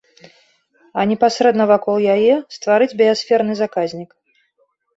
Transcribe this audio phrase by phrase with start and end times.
[1.01, 4.19] А непасрэдна вакол яе стварыць біясферны заказнік.